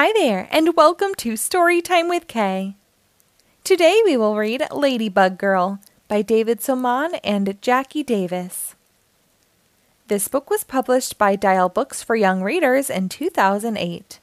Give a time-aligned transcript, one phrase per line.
[0.00, 2.76] Hi there, and welcome to Storytime with K.
[3.64, 8.76] Today we will read Ladybug Girl by David Soman and Jacky Davis.
[10.06, 14.20] This book was published by Dial Books for Young Readers in 2008.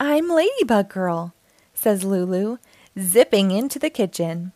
[0.00, 1.34] I'm Ladybug Girl,
[1.72, 2.58] says Lulu,
[2.98, 4.50] zipping into the kitchen.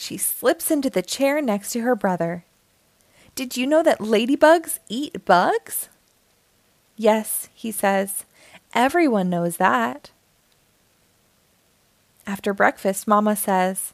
[0.00, 2.46] She slips into the chair next to her brother.
[3.34, 5.90] Did you know that ladybugs eat bugs?
[6.96, 8.24] Yes, he says.
[8.72, 10.10] Everyone knows that.
[12.26, 13.92] After breakfast, Mama says,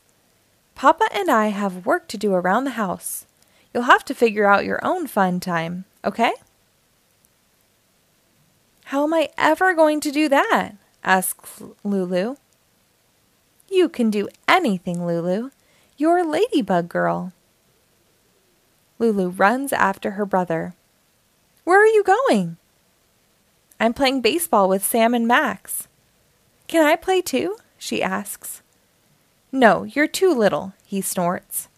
[0.76, 3.26] Papa and I have work to do around the house.
[3.74, 6.34] You'll have to figure out your own fun time, okay?
[8.84, 10.76] How am I ever going to do that?
[11.02, 12.36] asks Lulu.
[13.68, 15.50] You can do anything, Lulu.
[15.98, 17.32] You're Ladybug Girl.
[18.98, 20.74] Lulu runs after her brother.
[21.64, 22.58] Where are you going?
[23.80, 25.88] I'm playing baseball with Sam and Max.
[26.66, 27.56] Can I play too?
[27.78, 28.60] she asks.
[29.50, 31.68] No, you're too little, he snorts.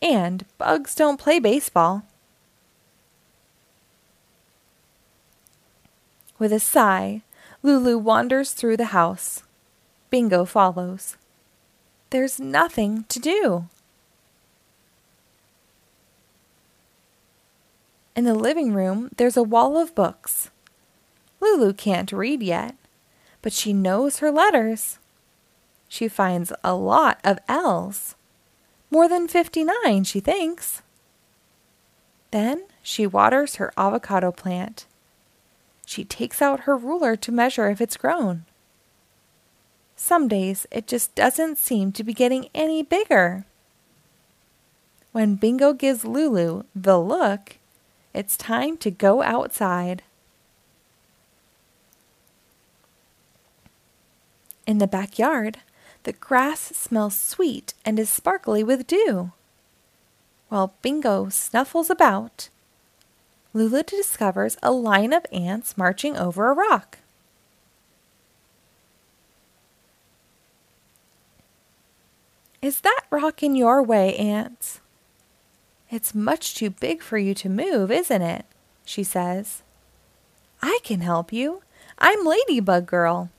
[0.00, 2.04] And bugs don't play baseball.
[6.38, 7.20] With a sigh,
[7.62, 9.42] Lulu wanders through the house.
[10.08, 11.18] Bingo follows.
[12.12, 13.68] There's nothing to do.
[18.14, 20.50] In the living room, there's a wall of books.
[21.40, 22.74] Lulu can't read yet,
[23.40, 24.98] but she knows her letters.
[25.88, 28.14] She finds a lot of L's.
[28.90, 30.82] More than 59, she thinks.
[32.30, 34.84] Then she waters her avocado plant.
[35.86, 38.44] She takes out her ruler to measure if it's grown.
[40.04, 43.44] Some days it just doesn't seem to be getting any bigger.
[45.12, 47.58] When Bingo gives Lulu the look,
[48.12, 50.02] it's time to go outside.
[54.66, 55.58] In the backyard,
[56.02, 59.30] the grass smells sweet and is sparkly with dew.
[60.48, 62.48] While Bingo snuffles about,
[63.54, 66.98] Lulu discovers a line of ants marching over a rock.
[72.62, 74.80] Is that rock in your way, ants?
[75.90, 78.46] It's much too big for you to move, isn't it?
[78.84, 79.62] she says.
[80.62, 81.62] I can help you.
[81.98, 83.30] I'm Ladybug Girl.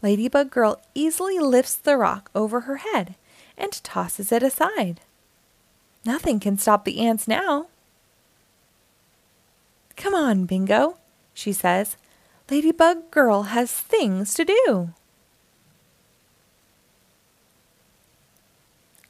[0.00, 3.16] Ladybug Girl easily lifts the rock over her head
[3.58, 5.02] and tosses it aside.
[6.06, 7.66] Nothing can stop the ants now.
[9.94, 10.96] Come on, Bingo,
[11.34, 11.96] she says.
[12.50, 14.94] Ladybug Girl has things to do.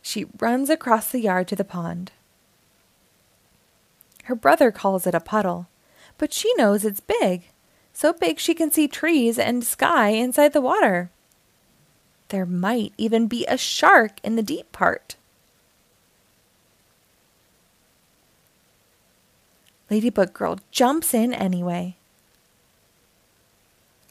[0.03, 2.11] She runs across the yard to the pond.
[4.25, 5.69] Her brother calls it a puddle,
[6.19, 7.45] but she knows it's big,
[7.93, 11.11] so big she can see trees and sky inside the water.
[12.29, 15.17] There might even be a shark in the deep part.
[19.91, 21.97] Ladybug Girl jumps in anyway.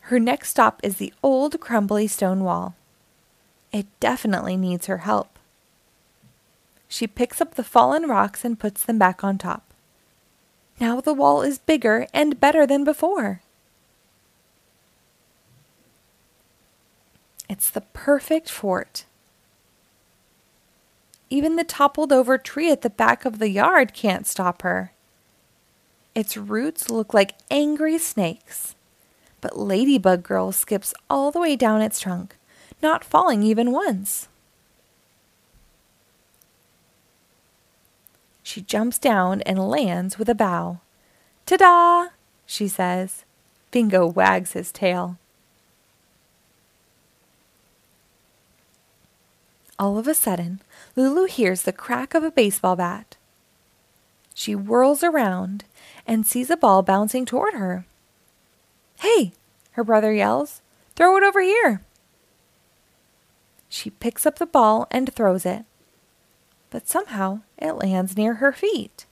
[0.02, 2.76] Her next stop is the old crumbly stone wall.
[3.72, 5.40] It definitely needs her help.
[6.92, 9.64] She picks up the fallen rocks and puts them back on top.
[10.78, 13.42] Now the wall is bigger and better than before.
[17.48, 19.06] It's the perfect fort.
[21.30, 24.92] Even the toppled over tree at the back of the yard can't stop her.
[26.14, 28.76] Its roots look like angry snakes,
[29.40, 32.36] but Ladybug Girl skips all the way down its trunk,
[32.84, 34.28] not falling even once.
[38.52, 40.82] She jumps down and lands with a bow.
[41.46, 42.08] Ta da!
[42.46, 43.24] she says.
[43.72, 45.18] Bingo wags his tail.
[49.80, 50.60] All of a sudden,
[50.98, 53.16] Lulu hears the crack of a baseball bat.
[54.34, 55.64] She whirls around
[56.06, 57.86] and sees a ball bouncing toward her.
[59.00, 59.32] Hey,
[59.72, 60.62] her brother yells,
[60.98, 61.84] throw it over here.
[63.70, 65.64] She picks up the ball and throws it
[66.72, 69.06] but somehow it lands near her feet.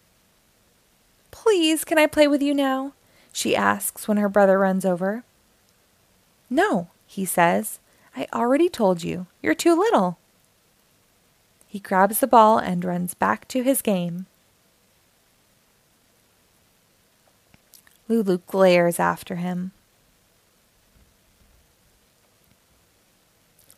[1.29, 2.94] Please, can I play with you now?
[3.31, 5.23] she asks when her brother runs over.
[6.50, 7.79] No, he says.
[8.15, 9.27] I already told you.
[9.44, 10.17] You're too little.
[11.67, 14.25] He grabs the ball and runs back to his game.
[18.07, 19.71] Lulu glares after him.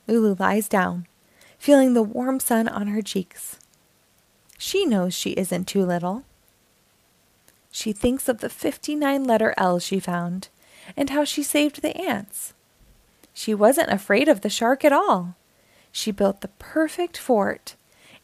[0.07, 1.06] Lulu lies down
[1.62, 3.60] feeling the warm sun on her cheeks.
[4.63, 6.24] She knows she isn't too little.
[7.72, 10.50] She thinks of the 59 letter L she found
[10.96, 12.54] and how she saved the ants.
[13.34, 15.36] She wasn't afraid of the shark at all.
[15.92, 17.74] She built the perfect fort,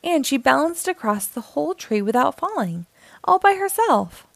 [0.03, 2.85] and she balanced across the whole tree without falling,
[3.23, 4.27] all by herself.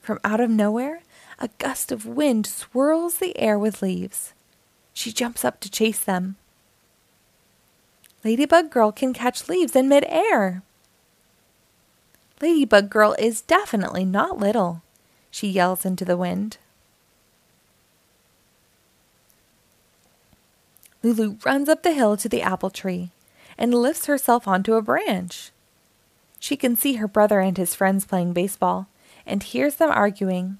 [0.00, 1.02] From out of nowhere,
[1.40, 4.32] a gust of wind swirls the air with leaves.
[4.92, 6.36] She jumps up to chase them.
[8.24, 10.62] Ladybug Girl can catch leaves in midair.
[12.40, 14.82] Ladybug Girl is definitely not little,
[15.30, 16.56] she yells into the wind.
[21.02, 23.10] Lulu runs up the hill to the apple tree
[23.58, 25.50] and lifts herself onto a branch.
[26.40, 28.88] She can see her brother and his friends playing baseball
[29.26, 30.58] and hears them arguing.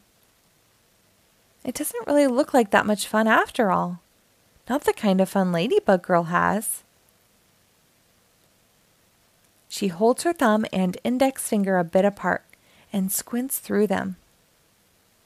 [1.65, 4.01] It doesn't really look like that much fun after all.
[4.69, 6.83] Not the kind of fun Ladybug Girl has.
[9.75, 12.45] She holds her thumb and index finger a bit apart
[12.93, 14.15] and squints through them.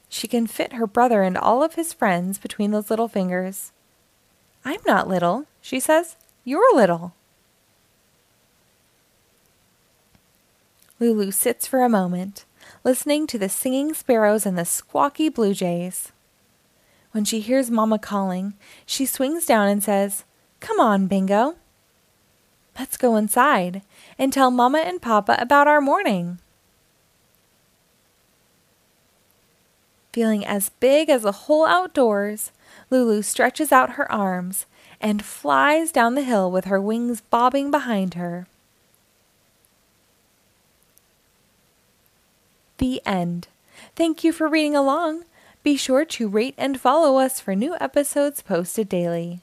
[0.09, 3.73] She can fit her brother and all of his friends between those little fingers.
[4.65, 6.17] I'm not little, she says.
[6.45, 7.13] You're little.
[10.99, 12.47] Lulu sits for a moment,
[12.85, 16.11] listening to the singing sparrows and the squawky blue jays.
[17.11, 18.55] When she hears Mama calling,
[18.87, 20.25] she swings down and says,
[20.61, 21.57] Come on, Bingo.
[22.79, 23.83] Let's go inside
[24.19, 26.39] and tell Mama and Papa about our morning.
[30.13, 32.53] Feeling as big as the whole outdoors,
[32.91, 34.67] Lulu stretches out her arms
[35.01, 38.47] and flies down the hill with her wings bobbing behind her.
[42.79, 43.49] The end.
[43.97, 45.25] Thank you for reading along.
[45.65, 49.41] Be sure to rate and follow us for new episodes posted daily.